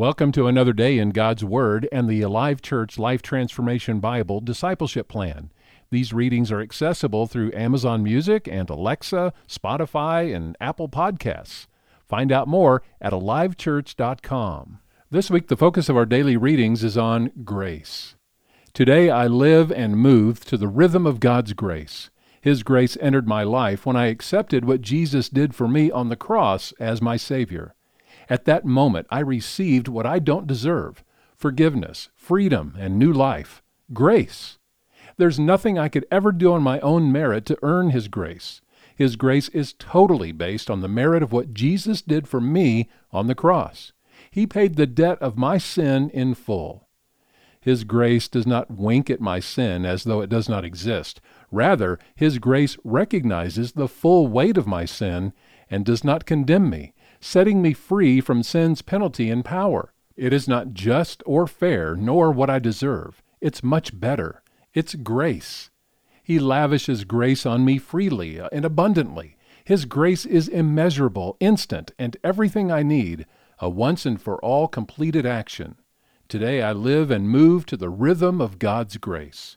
Welcome 0.00 0.32
to 0.32 0.46
another 0.46 0.72
day 0.72 0.96
in 0.96 1.10
God's 1.10 1.44
Word 1.44 1.86
and 1.92 2.08
the 2.08 2.22
Alive 2.22 2.62
Church 2.62 2.98
Life 2.98 3.20
Transformation 3.20 4.00
Bible 4.00 4.40
Discipleship 4.40 5.08
Plan. 5.08 5.52
These 5.90 6.14
readings 6.14 6.50
are 6.50 6.62
accessible 6.62 7.26
through 7.26 7.52
Amazon 7.52 8.02
Music 8.02 8.48
and 8.50 8.70
Alexa, 8.70 9.34
Spotify, 9.46 10.34
and 10.34 10.56
Apple 10.58 10.88
Podcasts. 10.88 11.66
Find 12.08 12.32
out 12.32 12.48
more 12.48 12.82
at 12.98 13.12
alivechurch.com. 13.12 14.78
This 15.10 15.30
week, 15.30 15.48
the 15.48 15.56
focus 15.58 15.90
of 15.90 15.98
our 15.98 16.06
daily 16.06 16.38
readings 16.38 16.82
is 16.82 16.96
on 16.96 17.30
grace. 17.44 18.14
Today, 18.72 19.10
I 19.10 19.26
live 19.26 19.70
and 19.70 19.98
move 19.98 20.46
to 20.46 20.56
the 20.56 20.68
rhythm 20.68 21.06
of 21.06 21.20
God's 21.20 21.52
grace. 21.52 22.08
His 22.40 22.62
grace 22.62 22.96
entered 23.02 23.28
my 23.28 23.42
life 23.42 23.84
when 23.84 23.96
I 23.96 24.06
accepted 24.06 24.64
what 24.64 24.80
Jesus 24.80 25.28
did 25.28 25.54
for 25.54 25.68
me 25.68 25.90
on 25.90 26.08
the 26.08 26.16
cross 26.16 26.72
as 26.80 27.02
my 27.02 27.18
Savior. 27.18 27.74
At 28.30 28.44
that 28.44 28.64
moment, 28.64 29.08
I 29.10 29.18
received 29.18 29.88
what 29.88 30.06
I 30.06 30.20
don't 30.20 30.46
deserve 30.46 31.04
forgiveness, 31.36 32.10
freedom, 32.14 32.76
and 32.78 32.98
new 32.98 33.12
life 33.12 33.62
grace. 33.92 34.58
There's 35.16 35.40
nothing 35.40 35.78
I 35.78 35.88
could 35.88 36.06
ever 36.10 36.30
do 36.30 36.52
on 36.52 36.62
my 36.62 36.78
own 36.80 37.10
merit 37.10 37.44
to 37.46 37.58
earn 37.62 37.90
His 37.90 38.06
grace. 38.08 38.60
His 38.94 39.16
grace 39.16 39.48
is 39.48 39.72
totally 39.72 40.30
based 40.30 40.70
on 40.70 40.80
the 40.80 40.88
merit 40.88 41.22
of 41.22 41.32
what 41.32 41.54
Jesus 41.54 42.02
did 42.02 42.28
for 42.28 42.40
me 42.40 42.88
on 43.10 43.26
the 43.26 43.34
cross. 43.34 43.92
He 44.30 44.46
paid 44.46 44.76
the 44.76 44.86
debt 44.86 45.20
of 45.20 45.36
my 45.36 45.58
sin 45.58 46.10
in 46.10 46.34
full. 46.34 46.88
His 47.60 47.84
grace 47.84 48.28
does 48.28 48.46
not 48.46 48.70
wink 48.70 49.10
at 49.10 49.20
my 49.20 49.40
sin 49.40 49.84
as 49.84 50.04
though 50.04 50.20
it 50.20 50.30
does 50.30 50.48
not 50.48 50.64
exist. 50.64 51.20
Rather, 51.50 51.98
His 52.14 52.38
grace 52.38 52.76
recognizes 52.84 53.72
the 53.72 53.88
full 53.88 54.28
weight 54.28 54.56
of 54.56 54.66
my 54.66 54.84
sin 54.84 55.32
and 55.68 55.84
does 55.84 56.04
not 56.04 56.26
condemn 56.26 56.70
me, 56.70 56.94
setting 57.20 57.60
me 57.60 57.72
free 57.72 58.20
from 58.20 58.42
sin's 58.42 58.82
penalty 58.82 59.30
and 59.30 59.44
power. 59.44 59.92
It 60.16 60.32
is 60.32 60.48
not 60.48 60.72
just 60.72 61.22
or 61.26 61.46
fair, 61.46 61.94
nor 61.94 62.30
what 62.30 62.50
I 62.50 62.58
deserve. 62.58 63.22
It's 63.40 63.62
much 63.62 63.98
better. 63.98 64.42
It's 64.74 64.94
grace. 64.94 65.70
He 66.22 66.38
lavishes 66.38 67.04
grace 67.04 67.44
on 67.44 67.64
me 67.64 67.78
freely 67.78 68.38
and 68.52 68.64
abundantly. 68.64 69.36
His 69.64 69.84
grace 69.84 70.24
is 70.24 70.48
immeasurable, 70.48 71.36
instant, 71.40 71.92
and 71.98 72.16
everything 72.22 72.70
I 72.72 72.82
need, 72.82 73.26
a 73.58 73.68
once 73.68 74.06
and 74.06 74.20
for 74.20 74.38
all 74.44 74.68
completed 74.68 75.26
action. 75.26 75.76
Today 76.28 76.62
I 76.62 76.72
live 76.72 77.10
and 77.10 77.28
move 77.28 77.66
to 77.66 77.76
the 77.76 77.90
rhythm 77.90 78.40
of 78.40 78.58
God's 78.58 78.96
grace. 78.96 79.56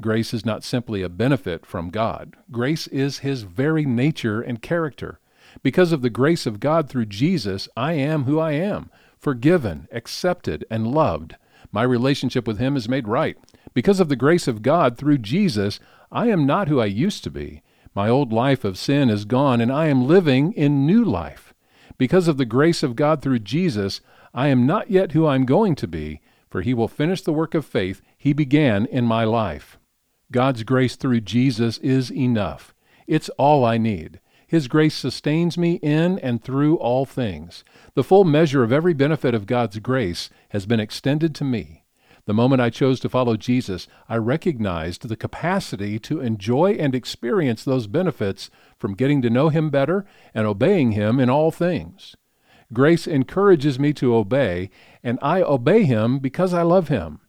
Grace 0.00 0.34
is 0.34 0.44
not 0.44 0.62
simply 0.62 1.02
a 1.02 1.08
benefit 1.08 1.64
from 1.64 1.90
God. 1.90 2.34
Grace 2.50 2.86
is 2.88 3.18
His 3.18 3.42
very 3.42 3.84
nature 3.84 4.40
and 4.40 4.60
character. 4.60 5.20
Because 5.62 5.92
of 5.92 6.02
the 6.02 6.10
grace 6.10 6.46
of 6.46 6.60
God 6.60 6.88
through 6.88 7.06
Jesus, 7.06 7.68
I 7.76 7.94
am 7.94 8.24
who 8.24 8.38
I 8.38 8.52
am, 8.52 8.90
forgiven, 9.18 9.88
accepted, 9.90 10.64
and 10.70 10.86
loved. 10.86 11.36
My 11.72 11.82
relationship 11.82 12.46
with 12.46 12.58
Him 12.58 12.76
is 12.76 12.88
made 12.88 13.08
right. 13.08 13.36
Because 13.74 14.00
of 14.00 14.08
the 14.08 14.16
grace 14.16 14.48
of 14.48 14.62
God 14.62 14.96
through 14.96 15.18
Jesus, 15.18 15.80
I 16.10 16.28
am 16.28 16.46
not 16.46 16.68
who 16.68 16.80
I 16.80 16.86
used 16.86 17.24
to 17.24 17.30
be. 17.30 17.62
My 17.94 18.08
old 18.08 18.32
life 18.32 18.64
of 18.64 18.78
sin 18.78 19.10
is 19.10 19.24
gone, 19.24 19.60
and 19.60 19.72
I 19.72 19.86
am 19.86 20.06
living 20.06 20.52
in 20.52 20.86
new 20.86 21.04
life. 21.04 21.54
Because 21.98 22.28
of 22.28 22.36
the 22.36 22.44
grace 22.44 22.82
of 22.82 22.96
God 22.96 23.22
through 23.22 23.40
Jesus, 23.40 24.00
I 24.34 24.48
am 24.48 24.66
not 24.66 24.90
yet 24.90 25.12
who 25.12 25.26
I'm 25.26 25.46
going 25.46 25.74
to 25.76 25.88
be, 25.88 26.20
for 26.50 26.60
He 26.60 26.74
will 26.74 26.88
finish 26.88 27.22
the 27.22 27.32
work 27.32 27.54
of 27.54 27.64
faith 27.64 28.02
He 28.16 28.32
began 28.32 28.86
in 28.86 29.04
my 29.04 29.24
life. 29.24 29.78
God's 30.30 30.62
grace 30.62 30.96
through 30.96 31.22
Jesus 31.22 31.78
is 31.78 32.12
enough. 32.12 32.74
It's 33.06 33.28
all 33.30 33.64
I 33.64 33.78
need. 33.78 34.20
His 34.46 34.68
grace 34.68 34.94
sustains 34.94 35.58
me 35.58 35.74
in 35.82 36.18
and 36.20 36.42
through 36.42 36.76
all 36.76 37.04
things. 37.04 37.64
The 37.94 38.04
full 38.04 38.24
measure 38.24 38.62
of 38.62 38.72
every 38.72 38.94
benefit 38.94 39.34
of 39.34 39.46
God's 39.46 39.78
grace 39.80 40.30
has 40.50 40.66
been 40.66 40.78
extended 40.78 41.34
to 41.36 41.44
me. 41.44 41.84
The 42.26 42.34
moment 42.34 42.60
I 42.60 42.70
chose 42.70 42.98
to 43.00 43.08
follow 43.08 43.36
Jesus, 43.36 43.86
I 44.08 44.16
recognized 44.16 45.08
the 45.08 45.16
capacity 45.16 45.98
to 46.00 46.20
enjoy 46.20 46.72
and 46.72 46.94
experience 46.94 47.64
those 47.64 47.86
benefits 47.86 48.50
from 48.78 48.94
getting 48.94 49.22
to 49.22 49.30
know 49.30 49.48
Him 49.48 49.70
better 49.70 50.04
and 50.34 50.46
obeying 50.46 50.92
Him 50.92 51.18
in 51.20 51.30
all 51.30 51.50
things. 51.50 52.16
Grace 52.72 53.06
encourages 53.06 53.78
me 53.78 53.92
to 53.94 54.14
obey, 54.14 54.70
and 55.04 55.20
I 55.22 55.42
obey 55.42 55.84
Him 55.84 56.18
because 56.18 56.52
I 56.52 56.62
love 56.62 56.88
Him. 56.88 57.20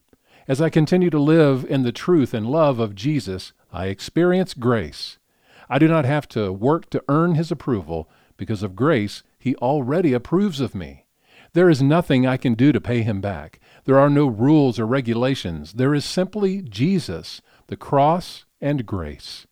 As 0.48 0.60
I 0.60 0.68
continue 0.68 1.10
to 1.10 1.18
live 1.18 1.64
in 1.68 1.82
the 1.82 1.92
truth 1.92 2.34
and 2.34 2.50
love 2.50 2.80
of 2.80 2.96
Jesus, 2.96 3.52
I 3.72 3.86
experience 3.86 4.54
grace. 4.54 5.18
I 5.68 5.78
do 5.78 5.88
not 5.88 6.04
have 6.04 6.28
to 6.28 6.52
work 6.52 6.90
to 6.90 7.02
earn 7.08 7.34
his 7.34 7.50
approval. 7.50 8.08
Because 8.36 8.62
of 8.62 8.76
grace, 8.76 9.22
he 9.38 9.54
already 9.56 10.12
approves 10.12 10.60
of 10.60 10.74
me. 10.74 11.06
There 11.52 11.70
is 11.70 11.82
nothing 11.82 12.26
I 12.26 12.36
can 12.36 12.54
do 12.54 12.72
to 12.72 12.80
pay 12.80 13.02
him 13.02 13.20
back. 13.20 13.60
There 13.84 13.98
are 13.98 14.10
no 14.10 14.26
rules 14.26 14.78
or 14.78 14.86
regulations. 14.86 15.74
There 15.74 15.94
is 15.94 16.04
simply 16.04 16.62
Jesus, 16.62 17.40
the 17.68 17.76
cross, 17.76 18.44
and 18.60 18.86
grace. 18.86 19.46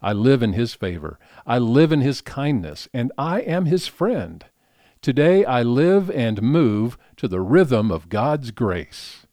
I 0.00 0.12
live 0.12 0.42
in 0.42 0.52
his 0.52 0.74
favor. 0.74 1.18
I 1.46 1.58
live 1.58 1.92
in 1.92 2.00
his 2.00 2.20
kindness, 2.20 2.88
and 2.92 3.12
I 3.16 3.40
am 3.40 3.66
his 3.66 3.86
friend. 3.86 4.44
Today 5.00 5.44
I 5.44 5.62
live 5.62 6.10
and 6.10 6.42
move 6.42 6.96
to 7.16 7.28
the 7.28 7.40
rhythm 7.40 7.90
of 7.90 8.08
God's 8.08 8.50
grace. 8.50 9.26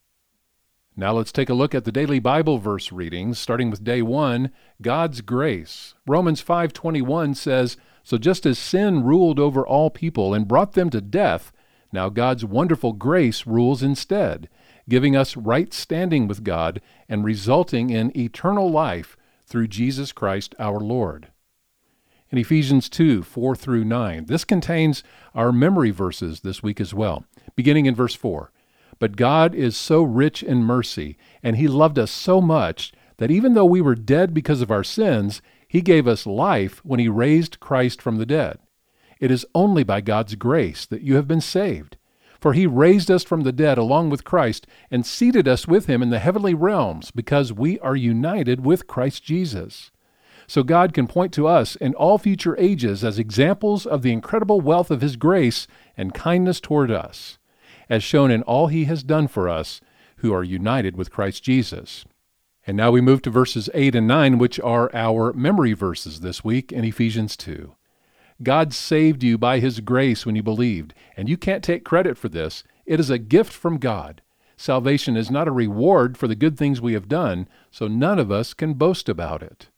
Now 0.99 1.13
let's 1.13 1.31
take 1.31 1.49
a 1.49 1.53
look 1.53 1.73
at 1.73 1.85
the 1.85 1.93
daily 1.93 2.19
Bible 2.19 2.57
verse 2.57 2.91
readings 2.91 3.39
starting 3.39 3.71
with 3.71 3.85
day 3.85 4.01
1, 4.01 4.51
God's 4.81 5.21
grace. 5.21 5.93
Romans 6.05 6.41
5:21 6.41 7.35
says, 7.35 7.77
"So 8.03 8.17
just 8.17 8.45
as 8.45 8.59
sin 8.59 9.05
ruled 9.05 9.39
over 9.39 9.65
all 9.65 9.89
people 9.89 10.33
and 10.33 10.45
brought 10.45 10.73
them 10.73 10.89
to 10.89 10.99
death, 10.99 11.53
now 11.93 12.09
God's 12.09 12.43
wonderful 12.43 12.91
grace 12.91 13.47
rules 13.47 13.81
instead, 13.81 14.49
giving 14.89 15.15
us 15.15 15.37
right 15.37 15.73
standing 15.73 16.27
with 16.27 16.43
God 16.43 16.81
and 17.07 17.23
resulting 17.23 17.91
in 17.91 18.11
eternal 18.17 18.69
life 18.69 19.15
through 19.45 19.69
Jesus 19.69 20.11
Christ 20.11 20.53
our 20.59 20.81
Lord." 20.81 21.29
In 22.29 22.37
Ephesians 22.37 22.89
2 22.89 23.23
4 23.23 23.55
through 23.55 23.85
9, 23.85 24.25
this 24.25 24.43
contains 24.43 25.01
our 25.33 25.53
memory 25.53 25.91
verses 25.91 26.41
this 26.41 26.61
week 26.61 26.81
as 26.81 26.93
well, 26.93 27.23
beginning 27.55 27.85
in 27.85 27.95
verse 27.95 28.15
4. 28.15 28.51
But 28.99 29.15
God 29.15 29.55
is 29.55 29.77
so 29.77 30.03
rich 30.03 30.43
in 30.43 30.63
mercy, 30.63 31.17
and 31.41 31.55
He 31.55 31.69
loved 31.69 31.97
us 31.97 32.11
so 32.11 32.41
much 32.41 32.91
that 33.17 33.31
even 33.31 33.53
though 33.53 33.65
we 33.65 33.81
were 33.81 33.95
dead 33.95 34.33
because 34.33 34.61
of 34.61 34.71
our 34.71 34.83
sins, 34.83 35.41
He 35.67 35.81
gave 35.81 36.05
us 36.05 36.27
life 36.27 36.83
when 36.83 36.99
He 36.99 37.07
raised 37.07 37.61
Christ 37.61 38.01
from 38.01 38.17
the 38.17 38.25
dead. 38.25 38.59
It 39.19 39.31
is 39.31 39.45
only 39.55 39.83
by 39.83 40.01
God's 40.01 40.35
grace 40.35 40.85
that 40.85 41.01
you 41.01 41.15
have 41.15 41.27
been 41.27 41.41
saved. 41.41 41.97
For 42.41 42.53
He 42.53 42.67
raised 42.67 43.09
us 43.09 43.23
from 43.23 43.41
the 43.41 43.51
dead 43.53 43.77
along 43.77 44.09
with 44.09 44.25
Christ 44.25 44.67
and 44.91 45.05
seated 45.05 45.47
us 45.47 45.67
with 45.67 45.85
Him 45.87 46.01
in 46.01 46.09
the 46.09 46.19
heavenly 46.19 46.53
realms 46.53 47.11
because 47.11 47.53
we 47.53 47.79
are 47.79 47.95
united 47.95 48.65
with 48.65 48.87
Christ 48.87 49.23
Jesus. 49.23 49.91
So 50.47 50.63
God 50.63 50.93
can 50.93 51.07
point 51.07 51.33
to 51.33 51.47
us 51.47 51.75
in 51.77 51.93
all 51.93 52.17
future 52.17 52.57
ages 52.57 53.03
as 53.03 53.19
examples 53.19 53.85
of 53.85 54.01
the 54.01 54.11
incredible 54.11 54.59
wealth 54.59 54.91
of 54.91 55.01
His 55.01 55.15
grace 55.15 55.67
and 55.95 56.13
kindness 56.13 56.59
toward 56.59 56.91
us 56.91 57.37
as 57.89 58.03
shown 58.03 58.31
in 58.31 58.43
all 58.43 58.67
he 58.67 58.85
has 58.85 59.03
done 59.03 59.27
for 59.27 59.49
us 59.49 59.81
who 60.17 60.33
are 60.33 60.43
united 60.43 60.95
with 60.95 61.11
Christ 61.11 61.43
Jesus. 61.43 62.05
And 62.67 62.77
now 62.77 62.91
we 62.91 63.01
move 63.01 63.21
to 63.23 63.29
verses 63.29 63.69
8 63.73 63.95
and 63.95 64.07
9, 64.07 64.37
which 64.37 64.59
are 64.59 64.93
our 64.93 65.33
memory 65.33 65.73
verses 65.73 66.19
this 66.19 66.43
week 66.43 66.71
in 66.71 66.83
Ephesians 66.83 67.35
2. 67.37 67.73
God 68.43 68.73
saved 68.73 69.23
you 69.23 69.37
by 69.37 69.59
his 69.59 69.79
grace 69.79 70.25
when 70.25 70.35
you 70.35 70.43
believed, 70.43 70.93
and 71.17 71.27
you 71.27 71.35
can't 71.35 71.63
take 71.63 71.83
credit 71.83 72.17
for 72.17 72.29
this. 72.29 72.63
It 72.85 72.99
is 72.99 73.09
a 73.09 73.17
gift 73.17 73.51
from 73.51 73.77
God. 73.77 74.21
Salvation 74.55 75.17
is 75.17 75.31
not 75.31 75.47
a 75.47 75.51
reward 75.51 76.17
for 76.17 76.27
the 76.27 76.35
good 76.35 76.57
things 76.57 76.81
we 76.81 76.93
have 76.93 77.07
done, 77.07 77.47
so 77.71 77.87
none 77.87 78.19
of 78.19 78.31
us 78.31 78.53
can 78.53 78.73
boast 78.73 79.09
about 79.09 79.41
it. 79.41 79.69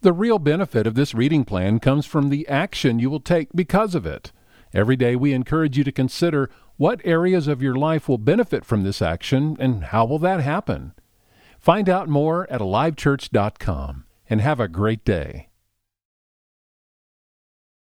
The 0.00 0.12
real 0.12 0.38
benefit 0.38 0.86
of 0.86 0.94
this 0.94 1.14
reading 1.14 1.44
plan 1.44 1.80
comes 1.80 2.06
from 2.06 2.28
the 2.28 2.46
action 2.48 2.98
you 2.98 3.10
will 3.10 3.20
take 3.20 3.48
because 3.54 3.94
of 3.94 4.06
it. 4.06 4.32
Every 4.72 4.96
day 4.96 5.16
we 5.16 5.32
encourage 5.32 5.78
you 5.78 5.84
to 5.84 5.90
consider 5.90 6.50
what 6.78 7.00
areas 7.04 7.48
of 7.48 7.60
your 7.60 7.74
life 7.74 8.08
will 8.08 8.18
benefit 8.18 8.64
from 8.64 8.84
this 8.84 9.02
action 9.02 9.56
and 9.58 9.84
how 9.86 10.04
will 10.04 10.20
that 10.20 10.40
happen? 10.40 10.92
Find 11.58 11.88
out 11.88 12.08
more 12.08 12.48
at 12.48 12.60
alivechurch.com 12.60 14.04
and 14.30 14.40
have 14.40 14.60
a 14.60 14.68
great 14.68 15.04
day. 15.04 15.47